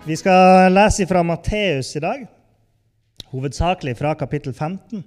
[0.00, 2.22] Vi skal lese fra Matteus i dag,
[3.28, 5.02] hovedsakelig fra kapittel 15.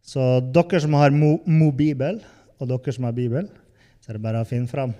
[0.00, 2.22] Så dere som har mo mobibel,
[2.56, 3.50] og dere som har bibel,
[4.00, 4.94] så er det bare å finne fram.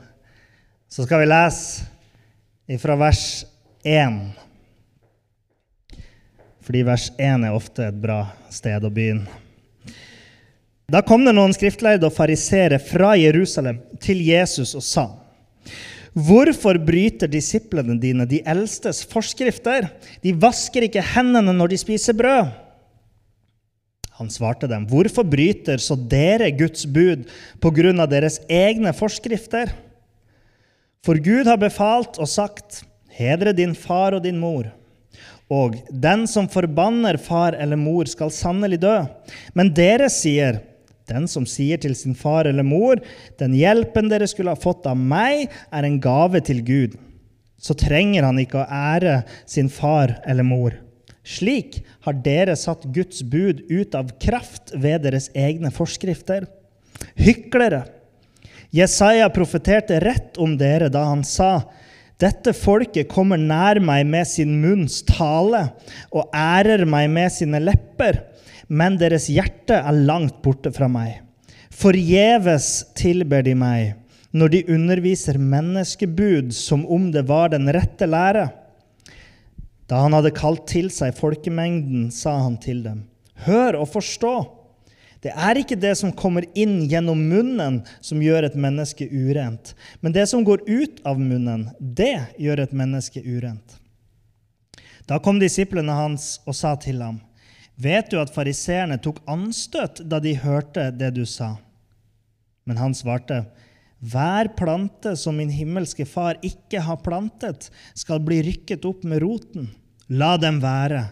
[0.84, 3.22] Så skal vi lese fra vers
[3.88, 4.20] 1.
[6.60, 9.24] Fordi vers 1 er ofte et bra sted å begynne.
[10.92, 15.08] Da kom det noen skriftlærde og fariseere fra Jerusalem til Jesus og sa:"
[16.14, 19.86] Hvorfor bryter disiplene dine de eldstes forskrifter?
[20.24, 22.50] De vasker ikke hendene når de spiser brød.
[24.20, 27.24] Han svarte dem, Hvorfor bryter så dere Guds bud
[27.62, 29.72] på grunn av deres egne forskrifter?
[31.06, 34.68] For Gud har befalt og sagt, Hedre din far og din mor.
[35.50, 38.98] Og den som forbanner far eller mor, skal sannelig dø.
[39.56, 40.60] Men dere sier,
[41.10, 43.02] den som sier til sin far eller mor,
[43.42, 46.96] den hjelpen dere skulle ha fått av meg, er en gave til Gud,
[47.60, 50.78] så trenger han ikke å ære sin far eller mor.
[51.26, 56.48] Slik har dere satt Guds bud ut av kraft ved deres egne forskrifter.
[57.20, 57.84] Hyklere!
[58.70, 61.60] Jesaja profeterte rett om dere da han sa:"
[62.20, 65.62] Dette folket kommer nær meg med sin munns tale
[66.12, 68.18] og ærer meg med sine lepper,
[68.70, 71.18] men deres hjerte er langt borte fra meg.
[71.74, 73.96] Forgjeves tilber de meg
[74.30, 78.46] når de underviser menneskebud som om det var den rette lære.
[79.90, 83.04] Da han hadde kalt til seg folkemengden, sa han til dem,
[83.46, 84.34] Hør og forstå.
[85.24, 90.14] Det er ikke det som kommer inn gjennom munnen, som gjør et menneske urent, men
[90.14, 93.76] det som går ut av munnen, det gjør et menneske urent.
[95.08, 97.18] Da kom disiplene hans og sa til ham,
[97.80, 101.54] Vet du at fariseerne tok anstøt da de hørte det du sa?
[102.68, 103.44] Men han svarte,
[104.00, 109.70] Hver plante som min himmelske far ikke har plantet, skal bli rykket opp med roten.
[110.08, 111.06] La dem være.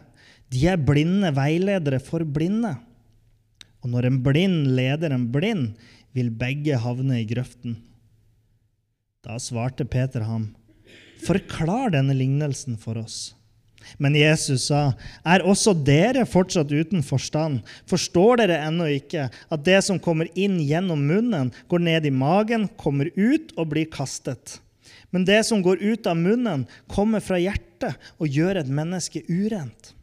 [0.52, 2.74] De er blinde veiledere for blinde.
[3.84, 5.72] Og når en blind leder en blind,
[6.16, 7.76] vil begge havne i grøften.
[9.24, 10.50] Da svarte Peter ham,
[11.24, 13.34] Forklar denne lignelsen for oss.
[13.98, 14.92] Men Jesus sa,
[15.24, 17.62] Er også dere fortsatt uten forstand?
[17.88, 22.68] Forstår dere ennå ikke at det som kommer inn gjennom munnen, går ned i magen,
[22.76, 24.58] kommer ut og blir kastet?
[25.10, 29.94] Men det som går ut av munnen, kommer fra hjertet og gjør et menneske urent.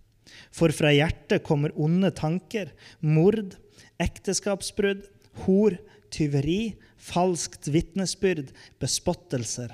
[0.56, 2.72] For fra hjertet kommer onde tanker,
[3.04, 3.54] mord,
[4.02, 5.04] ekteskapsbrudd,
[5.46, 5.76] hor,
[6.14, 8.50] tyveri, falskt vitnesbyrd,
[8.82, 9.74] bespottelser.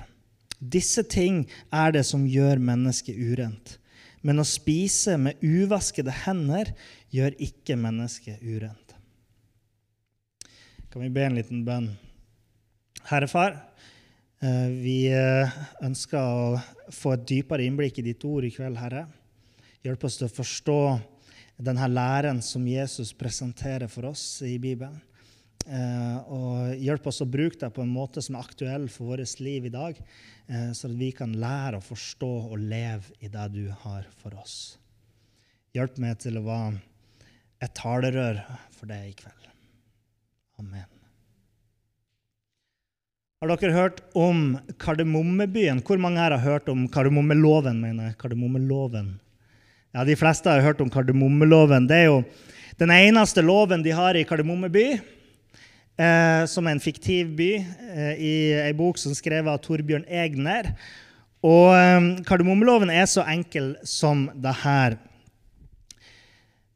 [0.58, 3.78] Disse ting er det som gjør mennesket urent.
[4.22, 6.72] Men å spise med uvaskede hender
[7.14, 8.94] gjør ikke mennesket urent.
[10.92, 11.88] Kan vi be en liten bønn?
[13.08, 13.56] Herre Far,
[14.42, 19.06] eh, vi eh, ønsker å få et dypere innblikk i ditt ord i kveld, Herre.
[19.82, 20.82] Hjelp oss til å forstå
[21.62, 25.00] denne læren som Jesus presenterer for oss i Bibelen.
[25.62, 29.40] Eh, og hjelp oss å bruke det på en måte som er aktuell for vårt
[29.40, 29.98] liv i dag,
[30.48, 34.34] eh, så at vi kan lære å forstå og leve i det du har for
[34.42, 34.78] oss.
[35.72, 36.80] Hjelp meg til å være
[37.62, 38.42] et talerør
[38.74, 39.46] for deg i kveld.
[40.58, 40.88] Amen.
[43.42, 45.80] Har dere hørt om Kardemommebyen?
[45.82, 47.80] Hvor mange her har hørt om kardemommeloven?
[47.82, 48.18] mener jeg?
[48.20, 49.16] Kardemommeloven.
[49.94, 51.88] Ja, De fleste har hørt om kardemommeloven.
[51.90, 52.20] Det er jo
[52.78, 55.00] den eneste loven de har i Kardemommeby
[55.98, 60.72] eh, som er en fiktiv by, eh, i ei bok som skrevet av Torbjørn Egner.
[61.42, 64.98] Og eh, kardemommeloven er så enkel som det her.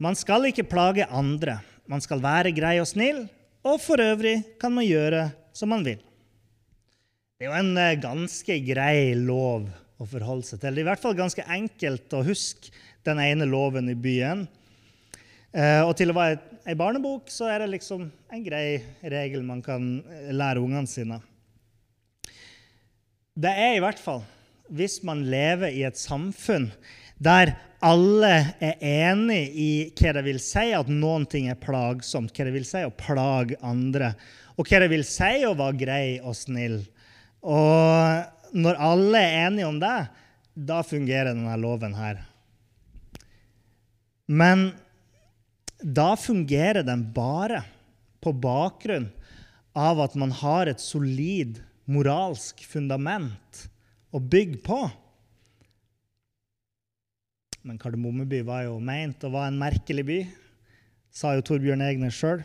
[0.03, 1.61] Man skal ikke plage andre.
[1.89, 3.25] Man skal være grei og snill,
[3.67, 6.03] og for øvrig kan man gjøre som man vil.
[7.37, 10.75] Det er jo en eh, ganske grei lov å forholde seg til.
[10.75, 12.73] Det er i hvert fall ganske enkelt å huske
[13.07, 14.47] den ene loven i byen.
[15.57, 16.37] Eh, og til å være
[16.69, 21.17] ei barnebok så er det liksom en grei regel man kan eh, lære ungene sine.
[23.37, 24.21] Det er i hvert fall
[24.77, 26.69] hvis man lever i et samfunn
[27.23, 27.55] der
[27.87, 32.53] alle er enig i hva det vil si at noen ting er plagsomt, hva det
[32.57, 34.13] vil si å plage andre,
[34.57, 36.81] og hva det vil si å være grei og snill.
[37.41, 39.99] Og når alle er enige om det,
[40.57, 42.25] da fungerer denne loven her.
[44.27, 44.73] Men
[45.83, 47.63] da fungerer den bare
[48.25, 49.11] på bakgrunn
[49.77, 53.67] av at man har et solid moralsk fundament
[54.11, 54.81] å bygge på.
[57.67, 60.21] Men Kardemommeby var jo meint å være en merkelig by,
[61.13, 62.45] sa jo Torbjørn Egner sjøl.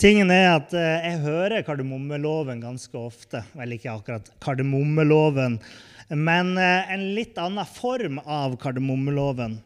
[0.00, 3.42] Tingen er at eh, jeg hører kardemommeloven ganske ofte.
[3.52, 5.58] Vel, ikke akkurat kardemommeloven,
[6.16, 9.58] men eh, en litt annen form av kardemommeloven.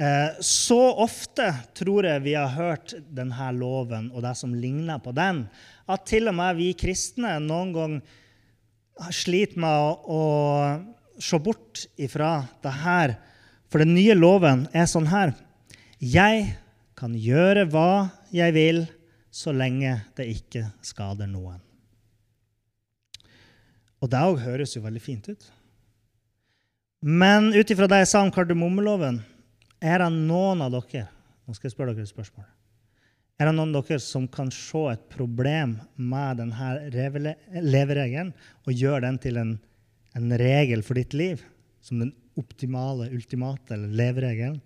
[0.00, 5.12] Eh, så ofte tror jeg vi har hørt denne loven og det som ligner på
[5.12, 5.42] den,
[5.84, 7.98] at til og med vi kristne noen gang
[9.12, 13.14] sliter med å, å se bort ifra det her.
[13.68, 15.34] For den nye loven er sånn her.
[16.00, 16.54] Jeg
[16.96, 18.86] kan gjøre hva jeg vil
[19.30, 21.60] så lenge det ikke skader noen.
[24.00, 25.44] Og det òg høres jo veldig fint ut.
[27.04, 29.20] Men ut ifra det jeg sa om kardemommeloven,
[29.80, 31.08] er det noen av dere
[31.46, 32.46] nå skal jeg spørre dere et spørsmål,
[33.40, 36.68] er det noen av dere som kan se et problem med denne
[37.64, 38.30] leveregelen
[38.62, 39.54] og gjøre den til en,
[40.14, 41.42] en regel for ditt liv?
[41.80, 44.60] Som den optimale, ultimate eller leveregelen?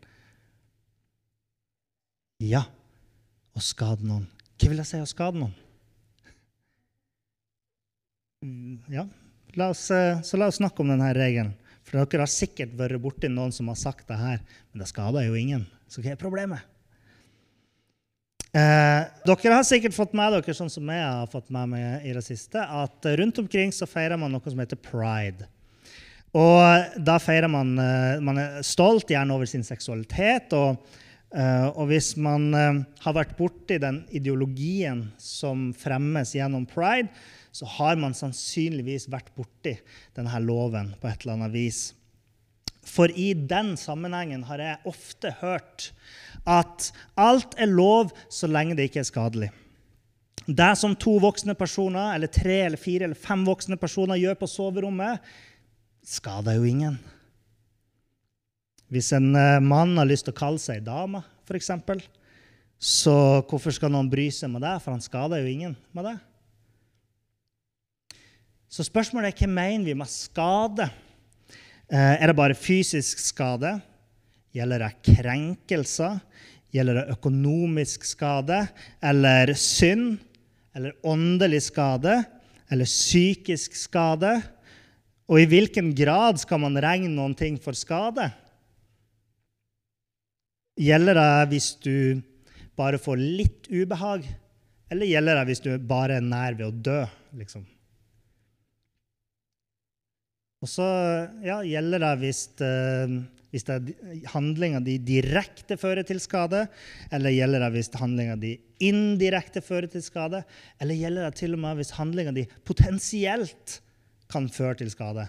[2.43, 2.65] Ja.
[3.55, 5.55] Å skade noen hva vil jeg si å skade noen?
[8.45, 9.03] Mm, ja,
[9.59, 11.51] la oss, eh, så la oss snakke om denne regelen.
[11.85, 14.41] For dere har sikkert vært borti noen som har sagt det her,
[14.73, 15.67] men det skader jo ingen.
[15.89, 16.65] Så hva er problemet?
[18.55, 22.15] Eh, dere har sikkert fått med dere, sånn som jeg har fått med meg i
[22.15, 25.49] det siste, at rundt omkring så feirer man noe som heter pride.
[26.35, 30.55] Og da feirer man eh, Man er stolt, gjerne over sin seksualitet.
[30.55, 30.81] og
[31.75, 37.11] og hvis man uh, har vært borti den ideologien som fremmes gjennom pride,
[37.55, 39.77] så har man sannsynligvis vært borti
[40.15, 41.83] denne loven på et eller annet vis.
[42.85, 45.91] For i den sammenhengen har jeg ofte hørt
[46.45, 49.51] at alt er lov så lenge det ikke er skadelig.
[50.45, 54.51] Det som to voksne personer, eller tre eller fire eller fem voksne personer gjør på
[54.51, 55.23] soverommet,
[56.05, 56.99] skader jo ingen.
[58.95, 61.73] Hvis en eh, mann har lyst til å kalle seg dame, f.eks.,
[62.79, 63.15] så
[63.49, 64.77] hvorfor skal noen bry seg med det?
[64.85, 66.15] For han skader jo ingen med det.
[68.71, 70.87] Så spørsmålet er hva mener vi med skade?
[71.89, 73.73] Eh, er det bare fysisk skade?
[74.55, 76.21] Gjelder det krenkelser?
[76.75, 78.61] Gjelder det økonomisk skade?
[79.03, 80.21] Eller synd?
[80.75, 82.21] Eller åndelig skade?
[82.71, 84.37] Eller psykisk skade?
[85.27, 88.31] Og i hvilken grad skal man regne noen ting for skade?
[90.75, 92.23] Gjelder det hvis du
[92.75, 94.25] bare får litt ubehag,
[94.91, 97.05] eller gjelder det hvis du bare er nær ved å dø?
[97.39, 97.63] liksom?
[100.65, 100.87] Og så
[101.45, 103.15] ja, gjelder det hvis, uh,
[103.53, 103.67] hvis
[104.33, 106.65] handlinga di direkte fører til skade,
[107.13, 108.55] eller gjelder det hvis handlinga di
[108.89, 110.43] indirekte fører til skade,
[110.81, 113.79] eller gjelder det til og med hvis handlinga di potensielt
[114.33, 115.29] kan føre til skade?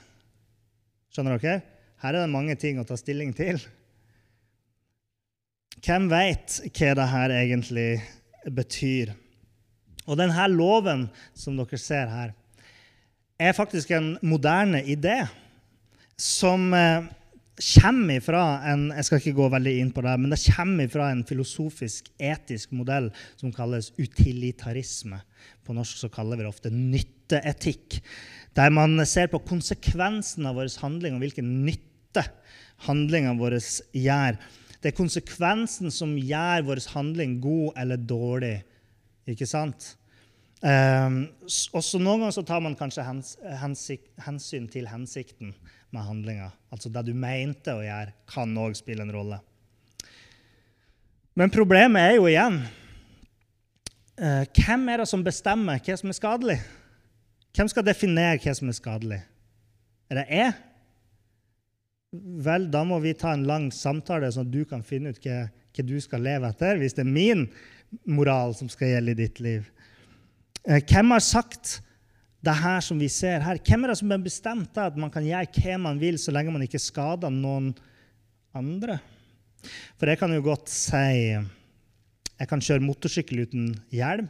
[1.14, 1.62] Skjønner dere?
[2.02, 3.60] Her er det mange ting å ta stilling til.
[5.84, 7.90] Hvem veit hva det her egentlig
[8.56, 9.14] betyr?
[10.06, 12.34] Og denne loven som dere ser her,
[13.42, 15.26] er faktisk en moderne idé
[16.16, 17.08] som eh,
[17.56, 21.10] kommer fra en jeg skal ikke gå veldig inn på det, men det kommer ifra
[21.12, 23.10] en filosofisk, etisk modell
[23.40, 25.20] som kalles utilitarisme.
[25.66, 28.00] På norsk så kaller vi det ofte nytteetikk.
[28.56, 32.24] Der man ser på konsekvensen av vår handling og hvilken nytte
[32.88, 33.60] handlingene våre
[33.92, 34.40] gjør.
[34.86, 38.60] Det er konsekvensen som gjør vår handling god eller dårlig.
[39.26, 39.96] Ikke sant?
[40.62, 41.24] Um,
[41.74, 43.32] også Noen ganger så tar man kanskje hens,
[43.64, 45.56] hensik, hensyn til hensikten
[45.90, 46.52] med handlinga.
[46.70, 49.42] Altså det du mente å gjøre, kan òg spille en rolle.
[51.34, 52.62] Men problemet er jo igjen
[54.22, 56.60] uh, Hvem er det som bestemmer hva som er skadelig?
[57.58, 59.22] Hvem skal definere hva som er skadelig?
[60.14, 60.56] Er det jeg?
[62.14, 65.46] Vel, da må vi ta en lang samtale, sånn at du kan finne ut hva,
[65.50, 67.48] hva, du skal leve etter, hvis det er min
[68.10, 69.68] moral som skal gjelde i ditt liv.
[70.64, 71.80] Eh, hvem har sagt
[72.46, 73.60] det her som vi ser her?
[73.60, 76.54] Hvem er det som har bestemt at man kan gjøre hva man vil, så lenge
[76.54, 77.74] man ikke skader noen
[78.56, 79.00] andre?
[79.98, 81.36] For jeg kan jo godt si
[82.36, 84.28] jeg kan kjøre motorsykkel uten hjelm,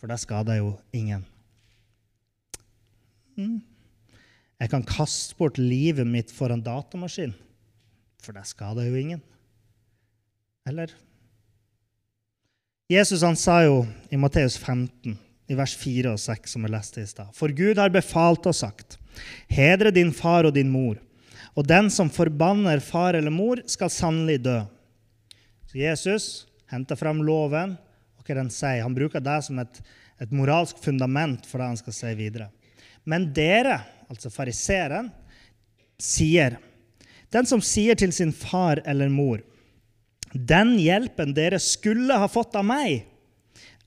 [0.00, 1.24] for det skader jo ingen.
[3.36, 3.60] Mm.
[4.62, 7.34] Jeg kan kaste bort livet mitt for en datamaskin,
[8.22, 9.22] for det skader jo ingen.
[10.68, 10.92] Eller?
[12.88, 13.82] Jesus han sa jo
[14.12, 15.16] i Matteus 15,
[15.48, 18.56] i vers 4 og 6, som vi leste i stad, for Gud har befalt og
[18.56, 18.98] sagt:"
[19.46, 20.98] Hedre din far og din mor.
[21.54, 24.56] Og den som forbanner far eller mor, skal sannelig dø.
[25.70, 26.24] Så Jesus
[26.70, 27.76] henter fram loven,
[28.18, 28.82] og hva den sier.
[28.82, 29.80] Han bruker det som et,
[30.18, 32.50] et moralsk fundament for det han skal si videre.
[33.06, 35.10] Men dere, altså fariseeren,
[36.00, 36.58] sier
[37.34, 39.40] Den som sier til sin far eller mor,
[40.34, 43.08] den hjelpen dere skulle ha fått av meg,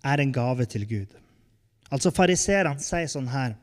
[0.04, 1.14] er en gave til Gud.
[1.92, 3.56] Altså Fariseerne sier sånn her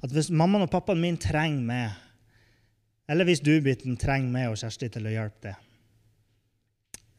[0.00, 1.96] at hvis mammaen og pappaen min trenger meg,
[3.10, 5.56] eller hvis du Bitten, trenger meg og Kjersti til å hjelpe deg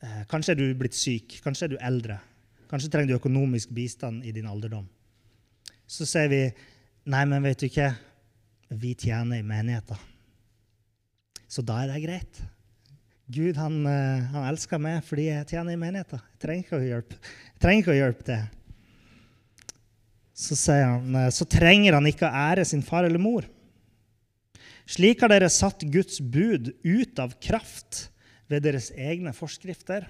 [0.06, 2.20] eh, Kanskje er du blitt syk, kanskje er du eldre,
[2.72, 4.86] kanskje trenger du økonomisk bistand i din alderdom.
[5.90, 6.46] Så sier vi
[7.12, 7.90] nei, men vet du ikke,
[8.80, 10.00] vi tjener i menigheten.
[11.52, 12.42] Så da er det greit.
[13.32, 16.24] Gud han, eh, han elsker meg fordi jeg tjener i menigheten.
[16.34, 18.42] Jeg trenger ikke å hjelpe, jeg trenger ikke å hjelpe det
[20.42, 23.48] så, sier han, eh, så trenger han ikke å ære sin far eller mor.
[24.90, 28.08] Slik har dere satt Guds bud ut av kraft
[28.52, 30.08] ved deres egne forskrifter.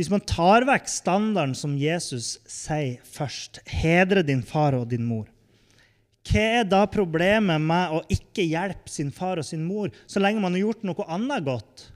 [0.00, 5.28] Hvis man tar vekk standarden som Jesus sier først, hedre din far og din mor,
[6.28, 10.42] hva er da problemet med å ikke hjelpe sin far og sin mor så lenge
[10.42, 11.86] man har gjort noe annet godt?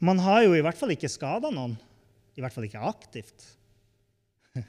[0.00, 1.76] Man har jo i hvert fall ikke skada noen.
[2.32, 3.44] I hvert fall ikke aktivt.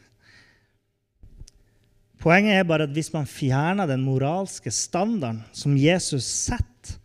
[2.23, 6.97] Poenget er bare at hvis man fjerner den moralske standarden som Jesus setter,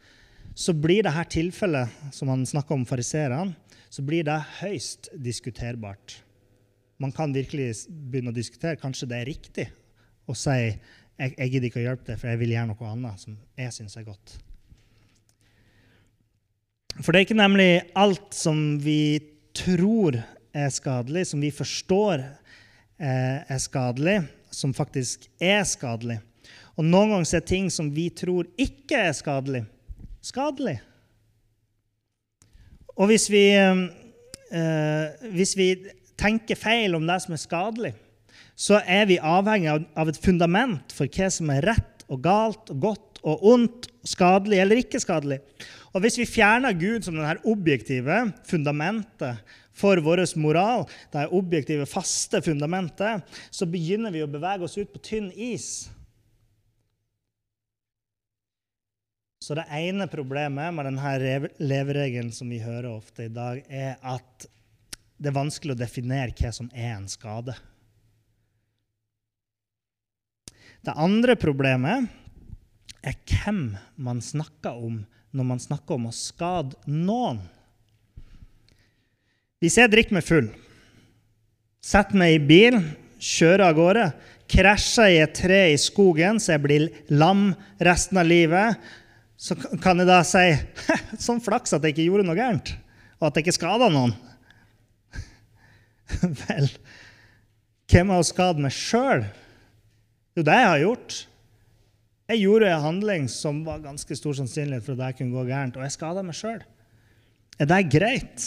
[0.57, 3.53] så blir dette tilfellet som han snakker om fariserene,
[3.93, 6.26] så blir det høyst diskuterbart.
[7.03, 9.67] Man kan virkelig begynne å diskutere kanskje det er riktig
[10.27, 13.23] å si jeg, jeg gidder ikke å hjelpe deg, for jeg vil gjøre noe annet
[13.23, 14.37] som jeg syns er godt.
[17.01, 19.19] For det er ikke nemlig alt som vi
[19.57, 20.19] tror
[20.57, 24.23] er skadelig, som vi forstår eh, er skadelig,
[24.53, 26.19] som faktisk er skadelig.
[26.77, 29.65] Og noen ganger er ting som vi tror ikke er skadelig,
[30.25, 30.79] skadelig.
[32.97, 35.69] Og hvis vi, eh, hvis vi
[36.19, 37.93] tenker feil om det som er skadelig,
[38.57, 42.81] så er vi avhengig av, et fundament for hva som er rett og galt og
[42.85, 45.41] godt og ondt, skadelig eller ikke skadelig.
[45.93, 49.43] Og hvis vi fjerner Gud som det objektive fundamentet
[49.77, 55.03] for vår moral, det objektive, faste fundamentet, så begynner vi å bevege oss ut på
[55.05, 55.89] tynn is.
[59.43, 64.49] Så det ene problemet med denne leveregelen som vi hører ofte i dag, er at
[65.17, 67.57] det er vanskelig å definere hva som er en skade.
[70.85, 72.07] Det andre problemet
[73.07, 75.01] er hvem man snakker om
[75.37, 77.41] når man snakker om å skade noen.
[79.63, 80.51] Hvis jeg drikker meg full,
[81.81, 82.79] setter meg i bil,
[83.17, 84.07] kjører av gårde,
[84.53, 87.49] krasjer i et tre i skogen så jeg blir lam
[87.83, 88.77] resten av livet,
[89.37, 90.45] så kan jeg da si
[91.27, 92.73] sånn flaks at jeg ikke gjorde noe gærent,
[93.19, 94.15] og at jeg ikke skada noen.
[96.47, 96.69] Vel,
[97.91, 99.25] hvem har skadet meg sjøl?
[100.37, 101.17] Jo det jeg har gjort.
[102.27, 105.77] Jeg gjorde en handling som var ganske stor sannsynlighet for at det kunne gå gærent,
[105.79, 106.63] og jeg skada meg sjøl.
[107.57, 108.47] Er det greit?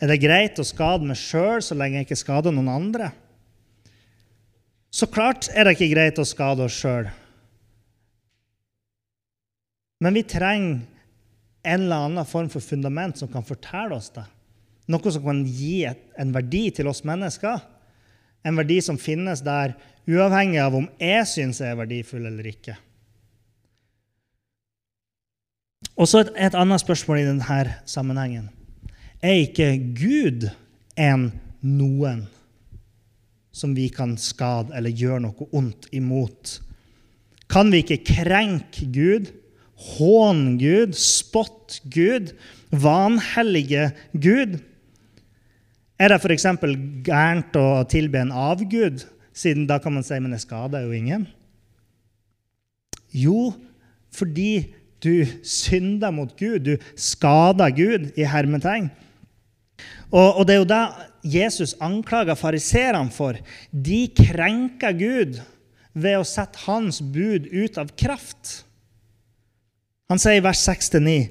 [0.00, 3.10] Er det greit å skade meg sjøl så lenge jeg ikke skader noen andre?
[4.90, 7.10] Så klart er det ikke greit å skade oss sjøl.
[10.00, 10.80] Men vi trenger
[11.60, 14.24] en eller annen form for fundament som kan fortelle oss det.
[14.90, 17.60] Noe som kan gi en verdi til oss mennesker.
[18.46, 19.76] En verdi som finnes der
[20.10, 22.76] uavhengig av om jeg syns jeg er verdifull eller ikke.
[26.00, 28.48] Og så et, et annet spørsmål i denne sammenhengen
[29.20, 30.48] er ikke Gud
[30.96, 31.28] en
[31.60, 32.24] noen
[33.52, 36.56] som vi kan skade eller gjøre noe ondt imot?
[37.50, 39.28] Kan vi ikke krenke Gud,
[39.96, 42.32] håne Gud, spotte Gud,
[42.70, 44.60] vanhellige Gud?
[46.00, 46.46] Er det f.eks.
[47.04, 49.04] gærent å tilbe en avgud,
[49.36, 51.26] siden da kan man si men det skader jo ingen?
[53.12, 53.50] Jo,
[54.14, 54.72] fordi
[55.04, 58.88] du synder mot Gud, du skader Gud i hermetegn.
[60.10, 60.82] Og, og det er jo det
[61.36, 63.36] Jesus anklager fariserene for.
[63.70, 65.38] De krenker Gud
[65.92, 68.62] ved å sette hans bud ut av kraft.
[70.10, 71.28] Han sier i vers 6-9.: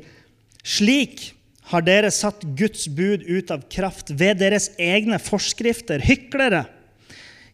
[0.64, 1.32] Slik
[1.70, 6.66] har dere satt Guds bud ut av kraft ved deres egne forskrifter, hyklere.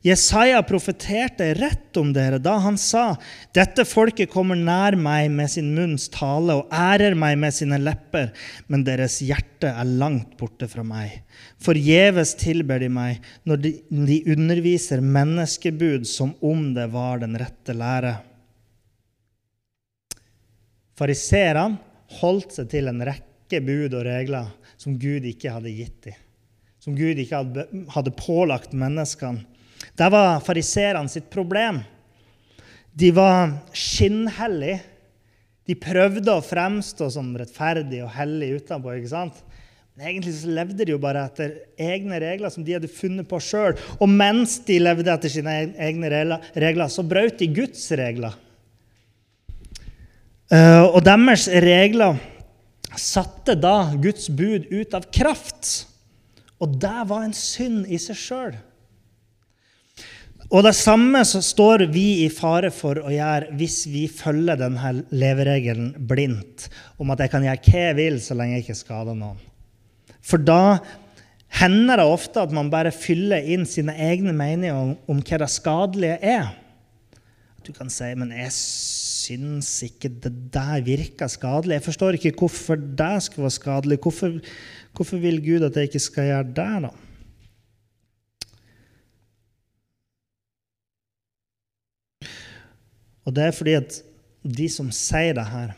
[0.05, 3.17] Jesaja profeterte rett om dere da han sa:"
[3.57, 8.29] Dette folket kommer nær meg med sin munns tale og ærer meg med sine lepper,
[8.69, 11.23] men deres hjerte er langt borte fra meg.
[11.57, 17.73] Forgjeves tilber de meg når de, de underviser menneskebud som om det var den rette
[17.73, 18.19] lære.
[20.95, 21.81] Fariserene
[22.21, 26.17] holdt seg til en rekke bud og regler som Gud ikke hadde gitt dem,
[26.81, 27.41] som Gud ikke
[27.93, 29.45] hadde pålagt menneskene.
[29.95, 31.81] Det var fariserene sitt problem.
[32.95, 34.79] De var skinnhellige.
[35.65, 38.93] De prøvde å fremstå som rettferdige og hellige utenpå.
[38.97, 39.39] ikke sant?
[39.95, 43.39] Men egentlig så levde de jo bare etter egne regler som de hadde funnet på
[43.39, 43.77] sjøl.
[44.03, 48.35] Og mens de levde etter sine egne regler, så brøt de Guds regler.
[50.51, 52.19] Eh, og deres regler
[53.01, 55.85] satte da Guds bud ut av kraft.
[56.63, 58.55] Og det var en synd i seg sjøl.
[60.53, 64.91] Og det samme så står vi i fare for å gjøre hvis vi følger denne
[65.09, 66.67] leveregelen blindt,
[67.01, 69.41] om at jeg kan gjøre hva jeg vil så lenge jeg ikke skader noen.
[70.25, 70.77] For da
[71.59, 76.19] hender det ofte at man bare fyller inn sine egne meninger om, hva det skadelige
[76.21, 76.53] er.
[77.65, 78.53] Du kan si men jeg
[79.25, 81.79] syns ikke det der virker skadelig.
[81.79, 83.99] Jeg forstår ikke hvorfor det skulle være skadelig.
[84.01, 84.39] Hvorfor,
[84.95, 86.83] hvorfor vil Gud at jeg ikke skal gjøre det?
[86.85, 86.93] da?
[93.25, 94.01] Og det er fordi at
[94.45, 95.73] de som sier det her,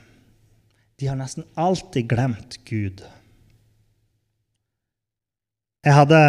[0.99, 3.03] de har nesten alltid glemt Gud.
[5.85, 6.19] Jeg hadde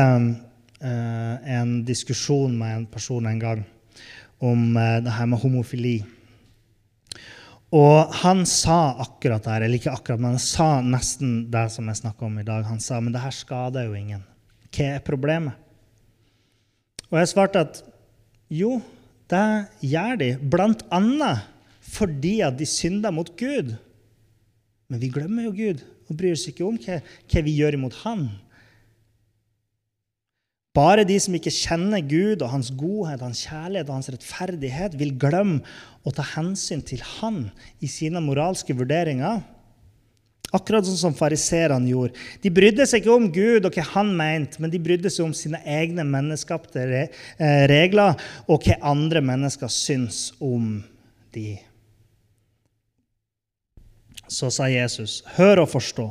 [0.85, 3.65] eh, en diskusjon med en person en gang
[4.39, 5.97] om eh, det her med homofili.
[7.75, 11.89] Og han sa akkurat det her, eller ikke akkurat, men han sa nesten det som
[11.91, 12.65] jeg snakka om i dag.
[12.65, 14.23] Han sa men det her skader jo ingen.
[14.73, 15.53] Hva er problemet?
[17.09, 17.83] Og jeg svarte at
[18.53, 18.79] jo,
[19.29, 21.45] det gjør de blant annet
[21.89, 23.75] fordi at de synder mot Gud.
[24.89, 27.97] Men vi glemmer jo Gud og bryr oss ikke om hva, hva vi gjør imot
[28.05, 28.29] Han.
[30.77, 35.15] Bare de som ikke kjenner Gud og hans godhet, hans kjærlighet og hans rettferdighet, vil
[35.19, 35.63] glemme
[36.07, 37.49] å ta hensyn til Han
[37.81, 39.41] i sine moralske vurderinger.
[40.54, 42.17] Akkurat sånn som fariserene gjorde.
[42.41, 45.35] De brydde seg ikke om Gud og hva han mente, men de brydde seg om
[45.37, 48.17] sine egne menneskapte eh, regler
[48.49, 50.78] og hva andre mennesker syns om
[51.37, 51.59] de.
[54.28, 56.09] Så sa Jesus, hør og forstå.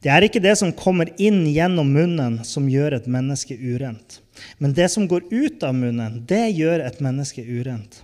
[0.00, 4.20] Det er ikke det som kommer inn gjennom munnen, som gjør et menneske urent.
[4.56, 8.00] Men det som går ut av munnen, det gjør et menneske urent.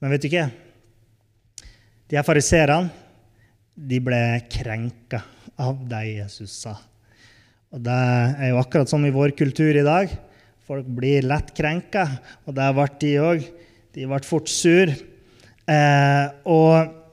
[0.00, 0.48] Men vet du ikke?
[2.08, 2.92] De her fariserene
[3.74, 5.20] de ble krenka
[5.60, 6.78] av deg, Jesus sa.
[7.74, 8.00] Og Det
[8.38, 10.12] er jo akkurat som i vår kultur i dag.
[10.64, 12.06] Folk blir lett krenka,
[12.46, 13.48] og det ble de òg.
[13.92, 14.92] De ble fort sur.
[15.68, 17.03] Eh, og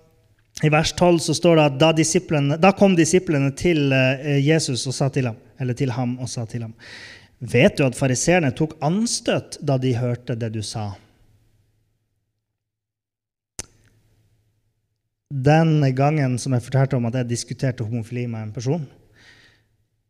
[0.60, 4.96] i vers 12 så står det at da, da kom disiplene til eh, Jesus og
[4.98, 6.76] sa til ham, eller til ham og sa til ham
[7.42, 10.92] Vet du at fariseerne tok anstøt da de hørte det du sa?
[15.32, 18.84] Den gangen som jeg fortalte om at jeg diskuterte homofili med en person,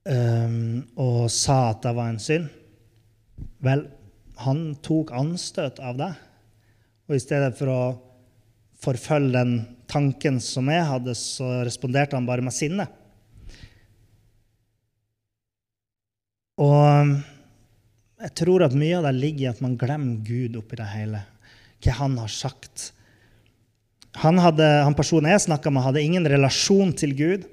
[0.10, 2.49] um, og sa at det var en synd
[3.62, 3.86] Vel,
[4.41, 6.12] han tok anstøt av det.
[7.10, 7.82] Og i stedet for å
[8.82, 9.54] forfølge den
[9.91, 12.88] tanken som jeg hadde, så responderte han bare med sinne.
[16.62, 17.13] Og
[18.21, 21.23] jeg tror at mye av det ligger i at man glemmer Gud oppi det hele.
[21.82, 22.91] Hva han har sagt
[24.19, 27.45] han, hadde, han personen jeg snakka med, hadde ingen relasjon til Gud.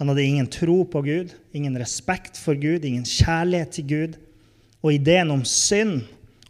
[0.00, 4.16] Han hadde ingen tro på Gud, ingen respekt for Gud, ingen kjærlighet til Gud.
[4.82, 6.00] Og ideen om synd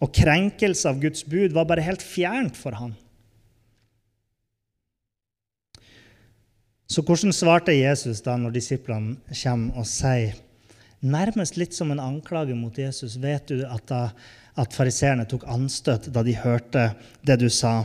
[0.00, 2.94] og krenkelse av Guds bud var bare helt fjernt for han.
[6.90, 10.35] Så hvordan svarte Jesus da når disiplene kommer og sier,
[11.07, 14.09] nærmest litt som en anklage mot Jesus, vet du at, da,
[14.59, 16.88] at fariseerne tok anstøt da de hørte
[17.22, 17.85] det du sa?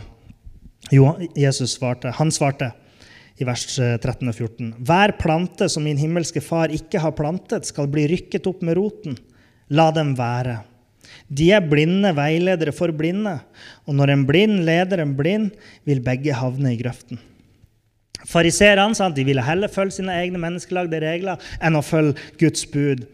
[0.90, 2.72] Jo, Jesus svarte, han svarte
[3.38, 7.92] i vers 13 og 14.: Hver plante som min himmelske far ikke har plantet, skal
[7.92, 9.20] bli rykket opp med roten.
[9.70, 10.64] La dem være.
[11.30, 13.38] De er blinde veiledere for blinde,
[13.86, 15.52] og når en blind leder en blind,
[15.86, 17.22] vil begge havne i grøften.
[18.26, 23.06] Fariseerne ville heller følge sine egne menneskelagde regler enn å følge Guds bud.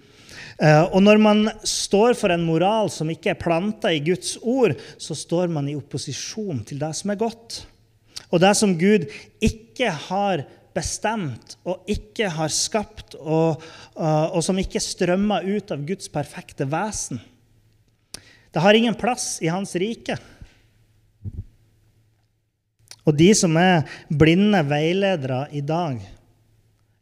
[0.61, 4.75] Eh, og når man står for en moral som ikke er planta i Guds ord,
[5.01, 7.63] så står man i opposisjon til det som er godt.
[8.31, 9.07] Og det som Gud
[9.43, 10.45] ikke har
[10.75, 13.63] bestemt og ikke har skapt, og,
[13.97, 17.19] eh, og som ikke strømmer ut av Guds perfekte vesen.
[18.51, 20.17] Det har ingen plass i hans rike.
[23.07, 26.01] Og de som er blinde veiledere i dag,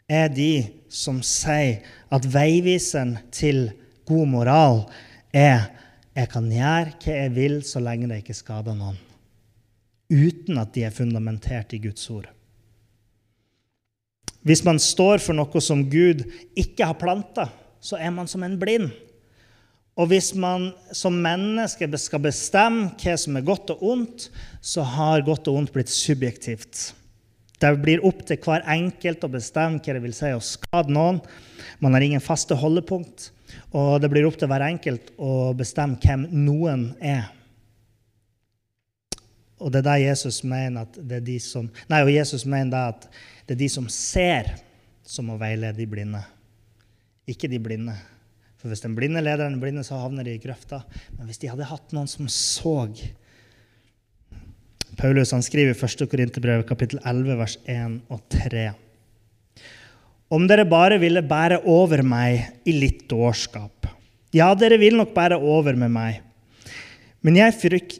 [0.10, 0.54] er de
[0.90, 3.68] som sier at veiviseren til
[4.10, 4.82] god moral
[5.36, 5.68] er
[6.18, 8.98] jeg kan gjøre hva jeg vil så lenge det ikke skader noen.
[10.10, 12.26] Uten at de er fundamentert i Guds ord.
[14.42, 16.24] Hvis man står for noe som Gud
[16.58, 18.90] ikke har planta, så er man som en blind.
[20.00, 24.30] Og hvis man som menneske skal bestemme hva som er godt og ondt,
[24.62, 26.94] så har godt og ondt blitt subjektivt.
[27.60, 31.20] Det blir opp til hver enkelt å bestemme hva det vil si å skade noen.
[31.84, 33.34] Man har ingen faste holdepunkt.
[33.76, 37.28] Og det blir opp til hver enkelt å bestemme hvem noen er.
[39.60, 42.94] Og det er der Jesus mener at det er de som Nei, og Jesus mener
[42.94, 43.10] at
[43.44, 44.54] det er de som ser,
[45.04, 46.22] som må veilede de blinde.
[47.28, 47.98] Ikke de blinde.
[48.60, 50.82] For hvis den blinde leder den blinde, så havner de i grøfta.
[51.16, 52.76] Men hvis de hadde hatt noen som så
[55.00, 56.10] Paulus han skriver i 1.
[56.12, 58.66] Korinterbrev kapittel 11, vers 1 og 3.
[60.36, 63.88] Om dere bare ville bære over meg i litt dårskap.
[64.36, 66.20] Ja, dere vil nok bære over med meg.
[67.26, 67.56] Men jeg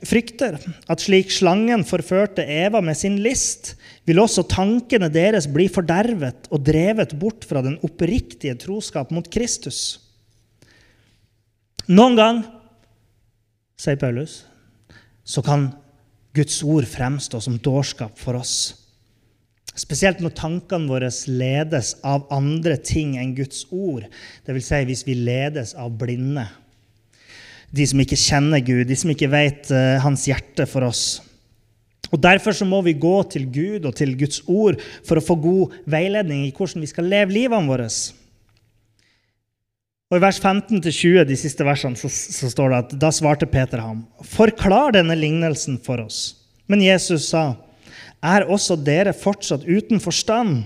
[0.08, 3.74] frykter at slik slangen forførte Eva med sin list,
[4.08, 10.09] vil også tankene deres bli fordervet og drevet bort fra den oppriktige troskap mot Kristus.
[11.90, 12.44] Noen gang,
[13.80, 14.44] sier Paulus,
[15.26, 15.72] så kan
[16.38, 18.54] Guds ord fremstå som dårskap for oss.
[19.80, 24.06] Spesielt når tankene våre ledes av andre ting enn Guds ord.
[24.46, 24.68] Dvs.
[24.70, 26.46] Si hvis vi ledes av blinde.
[27.74, 31.22] De som ikke kjenner Gud, de som ikke vet uh, hans hjerte for oss.
[32.10, 35.38] Og Derfor så må vi gå til Gud og til Guds ord for å få
[35.42, 37.90] god veiledning i hvordan vi skal leve livene våre.
[40.10, 43.78] Og I vers 15-20, de siste versene, så, så, står det at da svarte Peter
[43.84, 46.34] ham, forklar denne lignelsen for oss.
[46.66, 47.52] Men Jesus sa,
[48.26, 50.64] er også dere fortsatt uten forstand?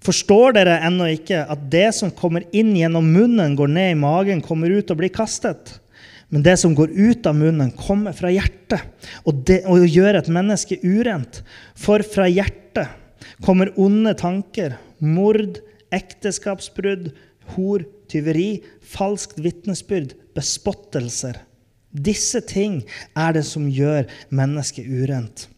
[0.00, 4.40] Forstår dere ennå ikke at det som kommer inn gjennom munnen, går ned i magen,
[4.40, 5.76] kommer ut og blir kastet?
[6.32, 8.80] Men det som går ut av munnen, kommer fra hjertet
[9.26, 11.42] og, det, og gjør et menneske urent.
[11.76, 12.88] For fra hjertet
[13.44, 15.60] kommer onde tanker, mord,
[15.92, 17.10] ekteskapsbrudd,
[17.52, 18.50] hor, tyveri,
[18.84, 21.40] falskt vitnesbyrd, bespottelser.
[21.92, 22.80] Disse ting
[23.16, 25.48] er det som gjør mennesket urent.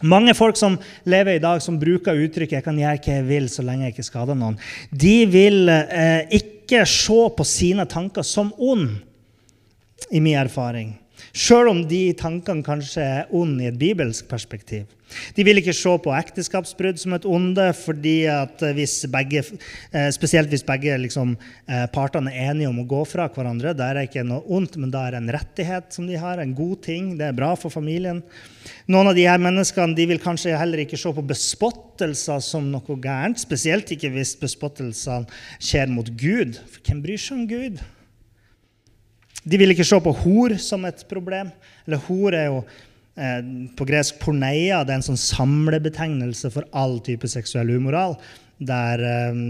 [0.00, 3.48] Mange folk som lever i dag, som bruker uttrykket 'jeg kan gjøre hva jeg vil
[3.48, 4.58] så lenge jeg ikke skader noen',
[4.92, 8.88] de vil eh, ikke se på sine tanker som ond,
[10.10, 10.98] i min erfaring.
[11.36, 14.86] Sjøl om de tankene kanskje er onde i et bibelsk perspektiv.
[15.36, 19.42] De vil ikke se på ekteskapsbrudd som et onde, fordi at hvis begge,
[19.92, 21.36] eh, spesielt hvis begge liksom,
[21.68, 23.74] eh, partene er enige om å gå fra hverandre.
[23.76, 26.54] da er ikke noe ondt, men da er det en rettighet som de har, en
[26.54, 27.16] god ting.
[27.18, 28.22] Det er bra for familien.
[28.88, 32.98] Noen av de her menneskene de vil kanskje heller ikke se på bespottelser som noe
[33.00, 35.26] gærent, spesielt ikke hvis bespottelsene
[35.58, 36.58] skjer mot Gud.
[36.70, 37.80] For hvem bryr seg om Gud?
[39.40, 41.50] De vil ikke se på hor som et problem.
[41.86, 42.62] Eller hor er jo
[43.76, 44.80] på gresk porneia.
[44.84, 48.16] Det er en sånn samlebetegnelse for all type seksuell umoral.
[48.64, 49.42] Der eh,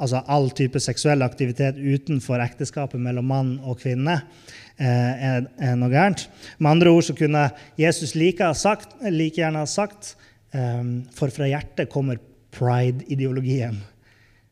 [0.00, 5.92] altså all type seksuell aktivitet utenfor ekteskapet mellom mann og kvinne eh, er, er, noe
[5.92, 6.26] gærent.
[6.58, 7.48] Med andre ord så kunne
[7.80, 10.14] Jesus like, sagt, like gjerne ha sagt
[10.54, 10.82] eh,
[11.14, 12.20] For fra hjertet kommer
[12.54, 13.80] pride-ideologien,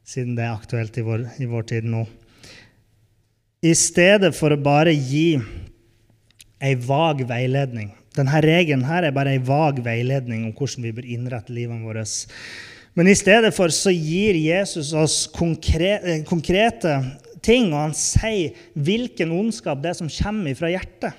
[0.02, 2.02] siden det er aktuelt i vår, i vår tid nå.
[3.62, 5.36] I stedet for å bare gi
[6.62, 7.92] ei vag veiledning.
[8.16, 12.04] Denne regelen her er bare ei vag veiledning om hvordan vi bør innrette livene våre.
[12.98, 16.98] Men i stedet for så gir Jesus oss konkrete, konkrete
[17.44, 21.16] ting, og han sier hvilken ondskap det er som kommer fra hjertet.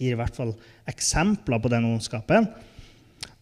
[0.00, 0.54] Gir i hvert fall
[0.88, 2.48] eksempler på den ondskapen.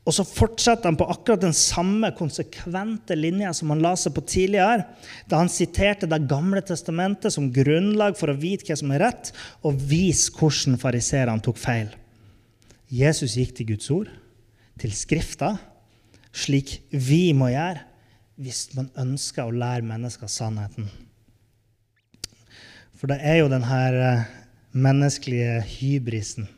[0.08, 4.24] Og så fortsetter han på akkurat den samme konsekvente linja som han la seg på
[4.24, 4.86] tidligere,
[5.28, 9.30] da han siterte Det gamle testamentet som grunnlag for å vite hva som er rett,
[9.62, 11.92] og vise hvordan fariseerne tok feil.
[12.88, 14.10] Jesus gikk til Guds ord,
[14.80, 15.56] til Skrifta,
[16.32, 17.84] slik vi må gjøre
[18.38, 20.86] hvis man ønsker å lære mennesker sannheten.
[22.98, 24.12] For det er jo denne
[24.72, 26.48] menneskelige hybrisen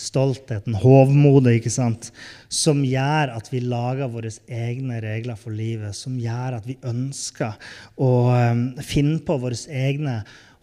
[0.00, 2.10] stoltheten, hovmodet, ikke sant,
[2.52, 7.58] som gjør at vi lager våre egne regler for livet, som gjør at vi ønsker
[8.00, 10.20] å um, finne på våre egne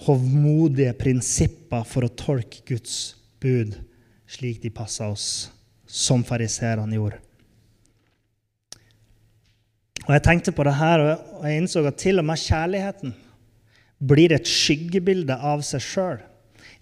[0.08, 3.78] hovmodige prinsipper for å tolke Guds bud
[4.28, 5.50] slik de passa oss,
[5.88, 7.22] som fariserene gjorde.
[10.08, 13.16] Og Jeg tenkte på det her, og jeg innså at til og med kjærligheten
[14.08, 16.20] blir et skyggebilde av seg sjøl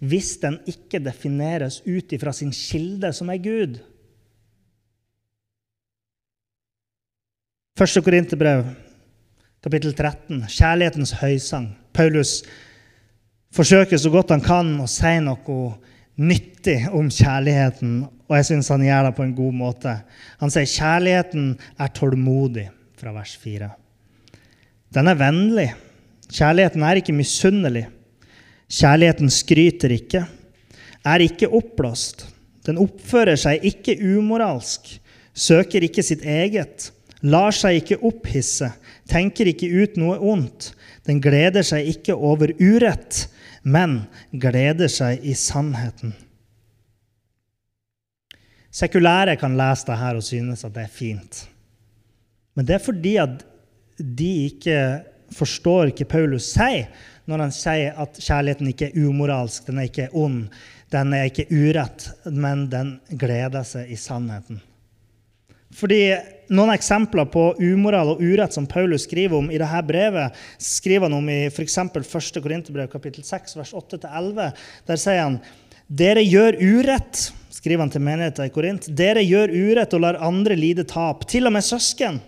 [0.04, 3.78] hvis den ikke defineres ut ifra sin kilde, som er Gud.
[7.80, 8.68] Første Korinterbrev,
[9.64, 11.70] kapittel 13, kjærlighetens høysang.
[11.96, 12.42] Paulus
[13.56, 15.58] forsøker så godt han kan å si noe
[16.16, 19.96] nyttig om kjærligheten, og jeg syns han gjør det på en god måte.
[20.42, 21.52] Han sier kjærligheten
[21.82, 23.70] er tålmodig, fra vers 4.
[24.96, 25.68] Den er vennlig.
[26.32, 27.86] Kjærligheten er ikke misunnelig.
[28.72, 30.24] Kjærligheten skryter ikke,
[31.06, 32.26] er ikke oppblåst.
[32.66, 34.88] Den oppfører seg ikke umoralsk,
[35.36, 36.90] søker ikke sitt eget
[37.26, 38.70] lar seg ikke opphisse,
[39.10, 40.72] tenker ikke ut noe ondt.
[41.06, 43.26] Den gleder seg ikke over urett,
[43.66, 46.14] men gleder seg i sannheten.
[48.76, 51.42] Sekulære kan lese det her og synes at det er fint.
[52.56, 53.44] Men det er fordi at
[53.98, 54.78] de ikke
[55.36, 56.90] forstår hva Paulus sier
[57.26, 60.44] når han sier at kjærligheten ikke er umoralsk, den er ikke ond,
[60.94, 64.62] den er ikke urett, men den gleder seg i sannheten.
[65.76, 66.02] Fordi
[66.54, 71.18] Noen eksempler på umoral og urett som Paulus skriver om i dette brevet, skriver han
[71.18, 71.78] om i f.eks.
[71.82, 72.38] 1.
[72.44, 74.52] Korinterbrev kapittel 6, vers 8-11.
[74.86, 75.40] Der sier han
[75.86, 78.88] dere gjør urett, skriver han til menigheten i Korint.
[78.94, 82.22] Dere gjør urett og lar andre lide tap, til og med søsken.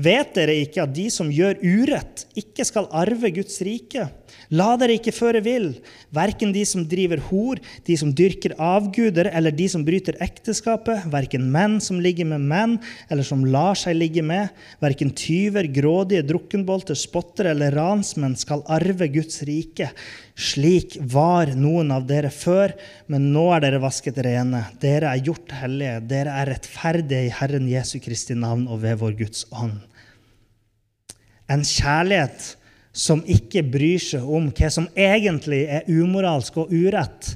[0.00, 4.08] Vet dere ikke at de som gjør urett, ikke skal arve Guds rike?
[4.54, 5.70] La dere ikke føre vill,
[6.14, 11.46] verken de som driver hor, de som dyrker avguder, eller de som bryter ekteskapet, verken
[11.52, 12.76] menn som ligger med menn,
[13.08, 14.52] eller som lar seg ligge med,
[14.84, 19.90] verken tyver, grådige, drukkenbolter, spottere eller ransmenn skal arve Guds rike.
[20.34, 22.74] Slik var noen av dere før,
[23.10, 24.64] men nå er dere vasket rene.
[24.82, 29.16] Dere er gjort hellige, dere er rettferdige i Herren Jesu Kristi navn og ved vår
[29.24, 29.80] Guds ånd.
[31.50, 32.54] En kjærlighet
[32.94, 37.34] som ikke bryr seg om hva som egentlig er umoralsk og urett,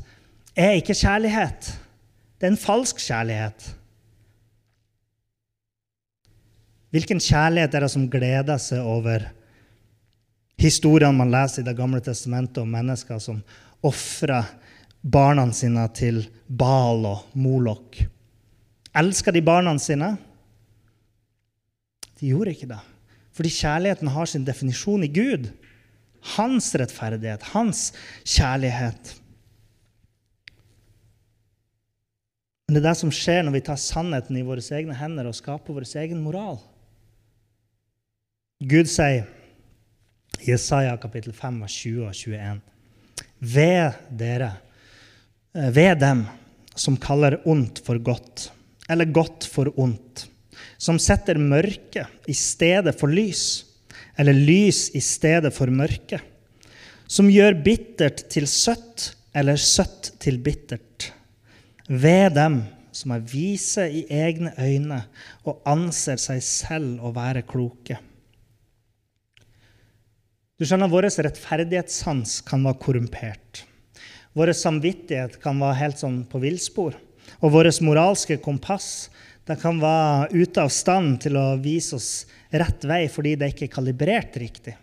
[0.54, 1.72] er ikke kjærlighet.
[2.38, 3.66] Det er en falsk kjærlighet.
[6.94, 9.26] Hvilken kjærlighet er det som gleder seg over
[10.58, 13.42] historiene man leser i Det gamle testamentet om mennesker som
[13.84, 14.46] ofrer
[15.02, 17.98] barna sine til Bal og Molok?
[18.98, 20.14] Elsker de barna sine?
[22.18, 22.80] De gjorde ikke det.
[23.38, 25.44] Fordi kjærligheten har sin definisjon i Gud.
[26.34, 27.92] Hans rettferdighet, hans
[28.26, 29.12] kjærlighet.
[32.66, 35.36] Men det er det som skjer når vi tar sannheten i våre egne hender og
[35.38, 36.58] skaper vår egen moral.
[38.58, 39.28] Gud sier
[40.42, 42.58] i Jesaja kapittel 5, 20 og 21.:
[43.38, 44.50] Ved dere,
[45.54, 46.26] eh, ved dem
[46.74, 48.50] som kaller ondt for godt,
[48.90, 50.26] eller godt for ondt
[50.78, 53.64] som setter mørke i stedet for lys,
[54.18, 56.20] eller lys i stedet for mørke,
[57.08, 61.10] som gjør bittert til søtt eller søtt til bittert.
[61.88, 62.62] Ved dem
[62.94, 65.00] som er vise i egne øyne
[65.46, 67.98] og anser seg selv å være kloke.
[70.58, 73.62] Du skjønner, Vår rettferdighetssans kan være korrumpert.
[74.34, 76.96] Vår samvittighet kan være helt sånn på villspor.
[77.38, 79.08] Og vårt moralske kompass
[79.48, 82.10] det kan være ute av stand til å vise oss
[82.52, 84.74] rett vei fordi det ikke er kalibrert riktig.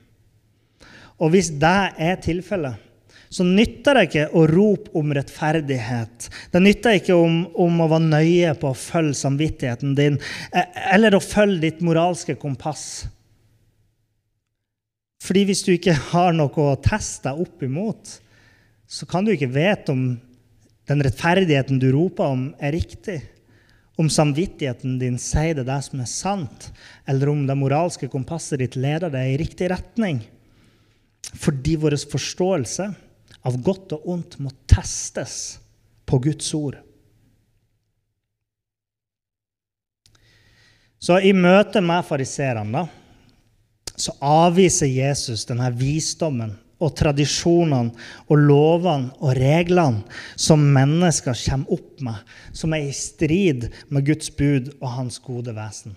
[1.22, 2.82] Og hvis det er tilfellet,
[3.30, 6.30] så nytter det ikke å rope om rettferdighet.
[6.54, 10.18] Det nytter ikke om, om, å være nøye på å følge samvittigheten din
[10.52, 13.06] e, eller å følge ditt moralske kompass.
[15.26, 18.18] Fordi hvis du ikke har noe å teste deg opp imot,
[18.86, 20.06] så kan du ikke vite om
[20.86, 23.20] den rettferdigheten du roper om, er riktig
[23.96, 26.70] om samvittigheten din sier det det som er sant,
[27.08, 30.20] eller om det moralske kompasset ditt leder deg i riktig retning.
[31.36, 32.90] Fordi vår forståelse
[33.46, 35.58] av godt og ondt må testes
[36.06, 36.78] på Guds ord.
[41.00, 42.88] Så i møte med fariserene
[43.96, 46.56] så avviser Jesus denne visdommen
[46.86, 47.94] og tradisjonene
[48.30, 50.04] og lovene og reglene
[50.38, 55.56] som mennesker kommer opp med, som er i strid med Guds bud og hans gode
[55.56, 55.96] vesen.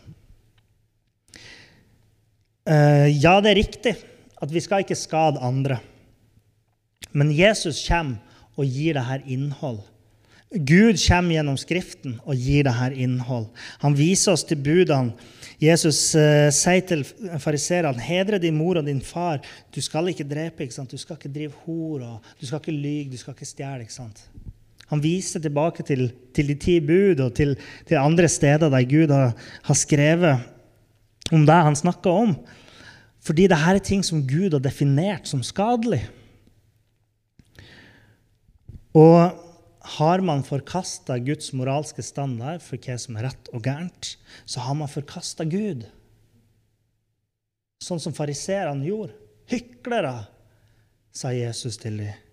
[2.68, 3.94] Eh, ja, det er riktig
[4.38, 5.78] at vi skal ikke skade andre.
[7.12, 8.20] Men Jesus kommer
[8.58, 9.80] og gir dette innhold.
[10.48, 13.50] Gud kommer gjennom Skriften og gir dette innhold.
[13.84, 15.14] Han viser oss til budene
[15.58, 17.00] Jesus eh, sier til
[17.42, 19.40] fariseerne, hedre din mor og din far.
[19.74, 22.04] Du skal ikke drepe, ikke du skal ikke drive hor,
[22.38, 23.88] du skal ikke lyge, du skal ikke stjele.
[24.88, 29.10] Han viser tilbake til, til, de ti bud og til, til, andre steder der Gud
[29.12, 30.38] har, har skrevet
[31.32, 32.36] om det han snakker om.
[33.20, 36.06] Fordi dette er ting som Gud har definert som skadelig.
[38.94, 39.47] Og
[39.88, 44.76] har man forkasta Guds moralske standard for hva som er rett og gærent, så har
[44.76, 45.86] man forkasta Gud.
[47.80, 49.16] Sånn som fariseerne gjorde.
[49.48, 50.26] Hyklere,
[51.14, 52.24] sa Jesus til dem.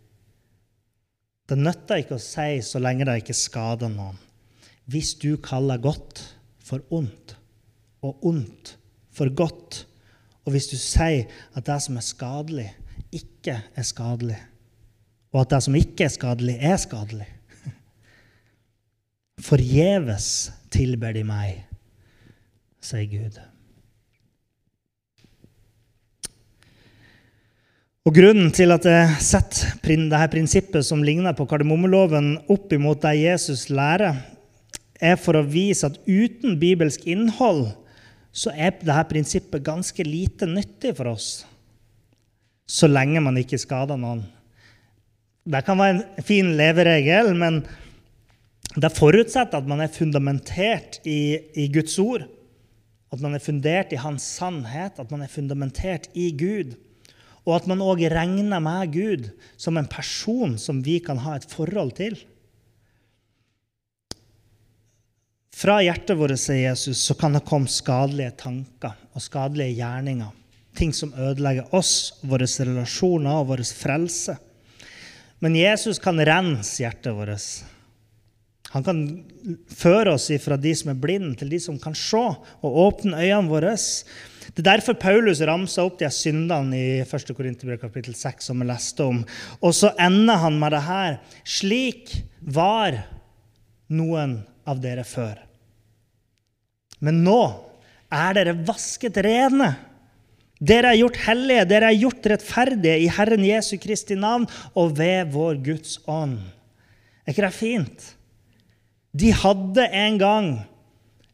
[1.48, 4.18] Det nytter ikke å si så lenge det ikke skader noen.
[4.92, 6.22] Hvis du kaller godt
[6.66, 7.38] for ondt,
[8.06, 8.76] og ondt
[9.16, 9.86] for godt,
[10.44, 12.68] og hvis du sier at det som er skadelig,
[13.16, 14.42] ikke er skadelig,
[15.32, 17.30] og at det som ikke er skadelig, er skadelig
[19.44, 21.66] Forgjeves tilber de meg,
[22.84, 23.40] sier Gud.
[28.06, 33.16] Og Grunnen til at jeg setter dette prinsippet som ligner på kardemommeloven, opp imot det
[33.18, 34.22] Jesus lærer,
[35.02, 37.68] er for å vise at uten bibelsk innhold
[38.36, 41.30] så er dette prinsippet ganske lite nyttig for oss.
[42.70, 44.24] Så lenge man ikke skader noen.
[45.46, 47.64] Det kan være en fin leveregel, men
[48.84, 52.26] det forutsetter at man er fundamentert i, i Guds ord.
[53.14, 56.74] At man er fundert i Hans sannhet, at man er fundamentert i Gud.
[57.46, 61.48] Og at man òg regner med Gud som en person som vi kan ha et
[61.48, 62.18] forhold til.
[65.56, 70.34] Fra hjertet vårt, sier Jesus, så kan det komme skadelige tanker og skadelige gjerninger.
[70.76, 74.36] Ting som ødelegger oss, våre relasjoner og vår frelse.
[75.40, 77.48] Men Jesus kan rense hjertet vårt.
[78.74, 79.02] Han kan
[79.72, 82.22] føre oss fra de som er blinde, til de som kan se,
[82.66, 83.76] og åpne øynene våre.
[83.76, 87.32] Det er derfor Paulus ramsa opp de syndene i 1.
[87.38, 89.24] Korinterbrev kapittel 6, som vi leste om.
[89.62, 91.18] Og så ender han med det her.
[91.46, 93.00] Slik var
[93.94, 95.38] noen av dere før.
[97.06, 97.42] Men nå
[98.14, 99.74] er dere vasket rene.
[100.66, 105.34] Dere er gjort hellige, dere er gjort rettferdige i Herren Jesu Kristi navn og ved
[105.34, 106.40] vår Guds ånd.
[107.26, 108.15] Er ikke det fint?
[109.16, 110.50] De hadde en gang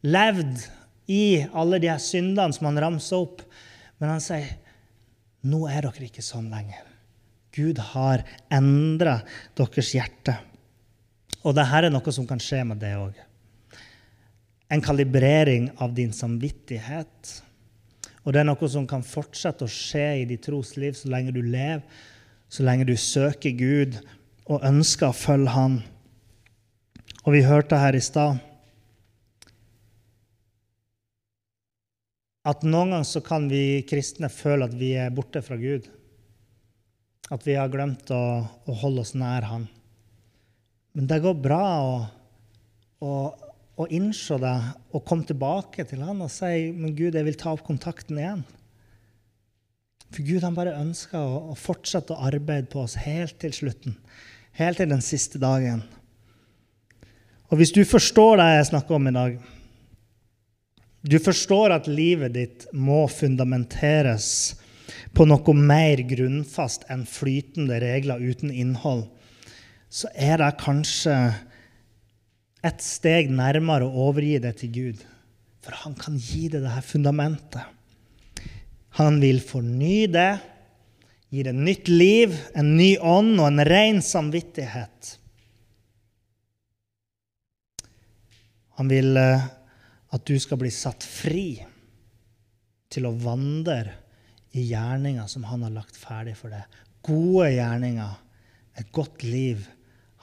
[0.06, 0.68] levd
[1.10, 3.42] i alle de her syndene som han ramsa opp.
[3.98, 4.54] Men han sier
[5.50, 6.86] nå er dere ikke sånn lenger.
[7.52, 8.22] Gud har
[8.54, 9.18] endra
[9.58, 10.38] deres hjerte.
[11.42, 13.16] Og dette er noe som kan skje med det òg.
[14.72, 17.32] En kalibrering av din samvittighet.
[18.22, 21.42] Og det er noe som kan fortsette å skje i ditt trosliv så lenge du
[21.42, 21.82] lever,
[22.52, 23.98] så lenge du søker Gud
[24.46, 25.82] og ønsker å følge Han.
[27.22, 28.40] Og vi hørte her i stad
[32.42, 35.86] at noen ganger så kan vi kristne føle at vi er borte fra Gud.
[37.30, 38.24] At vi har glemt å,
[38.66, 39.68] å holde oss nær Han.
[40.98, 41.94] Men det går bra å,
[43.06, 43.12] å,
[43.78, 44.56] å innse det
[44.90, 48.44] og komme tilbake til Han og si men Gud, jeg vil ta opp kontakten igjen.
[50.12, 53.96] For Gud han bare ønsker å, å fortsette å arbeide på oss helt til slutten.
[54.58, 55.86] Helt til den siste dagen.
[57.52, 59.34] Og hvis du forstår det jeg snakker om i dag,
[61.02, 64.28] du forstår at livet ditt må fundamenteres
[65.12, 69.04] på noe mer grunnfast enn flytende regler uten innhold,
[69.92, 71.16] så er det kanskje
[72.64, 75.02] et steg nærmere å overgi det til Gud.
[75.62, 77.66] For han kan gi deg det her fundamentet.
[79.02, 80.32] Han vil forny det,
[81.32, 85.18] gi det nytt liv, en ny ånd og en ren samvittighet.
[88.82, 89.44] Han vil eh,
[90.10, 91.62] at du skal bli satt fri
[92.90, 93.92] til å vandre
[94.58, 96.66] i gjerninger som han har lagt ferdig for deg.
[97.06, 98.16] Gode gjerninger,
[98.82, 99.68] et godt liv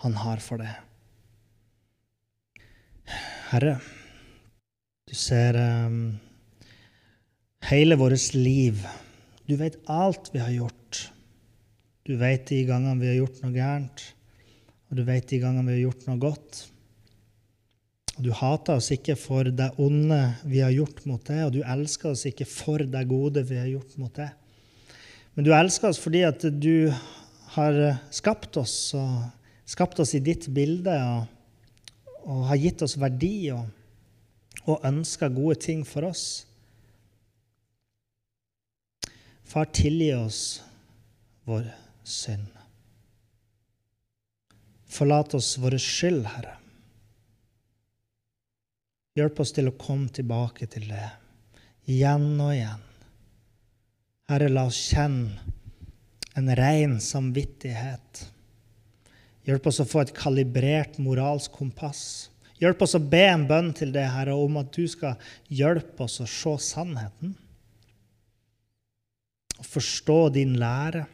[0.03, 0.75] han har for deg.
[3.53, 3.77] Herre,
[5.07, 5.55] du ser
[5.87, 6.17] um,
[7.71, 8.83] hele vårt liv.
[9.47, 11.05] Du vet alt vi har gjort.
[12.03, 14.05] Du vet de gangene vi har gjort noe gærent,
[14.91, 16.61] og du vet de gangene vi har gjort noe godt.
[18.19, 21.61] Og du hater oss ikke for det onde vi har gjort mot deg, og du
[21.63, 24.35] elsker oss ikke for det gode vi har gjort mot deg.
[25.39, 26.91] Men du elsker oss fordi at du
[27.55, 27.79] har
[28.11, 29.23] skapt oss, og
[29.71, 33.71] skapt oss i ditt bilde, og, og har gitt oss verdi og,
[34.67, 36.27] og ønsker gode ting for oss.
[39.47, 40.43] Far, tilgi oss
[41.47, 41.71] vår
[42.03, 42.51] synd.
[44.91, 46.59] Forlat oss vår skyld, Herre.
[49.19, 51.09] Hjelp oss til å komme tilbake til det
[51.89, 52.85] igjen og igjen.
[54.29, 55.57] Herre, la oss kjenne
[56.39, 58.21] en ren samvittighet.
[59.49, 62.29] Hjelp oss å få et kalibrert moralsk kompass.
[62.61, 65.19] Hjelp oss å be en bønn til deg, Herre, om at du skal
[65.51, 67.35] hjelpe oss å se sannheten.
[69.59, 71.07] Å forstå din lære,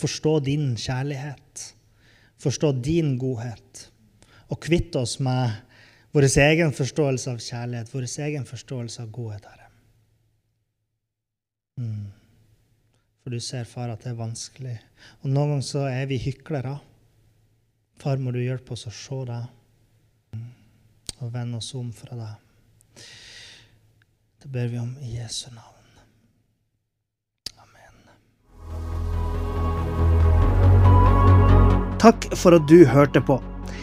[0.00, 1.68] forstå din kjærlighet,
[2.42, 3.86] forstå din godhet
[4.52, 5.71] og kvitte oss med
[6.12, 9.68] vår egen forståelse av kjærlighet, vår egen forståelse av godhet, Herre.
[11.80, 12.12] Mm.
[13.22, 14.76] For du ser, far, at det er vanskelig.
[15.22, 16.76] Og noen ganger så er vi hyklere.
[18.02, 19.44] Far, må du hjelpe oss å se deg
[21.22, 22.34] og vende oss om fra deg.
[24.42, 25.86] Det ber vi om i Jesu navn.
[27.62, 27.96] Amen.
[32.02, 33.51] Takk for at du hørte på.